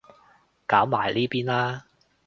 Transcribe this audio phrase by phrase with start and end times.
[0.65, 1.85] 搞埋呢邊啦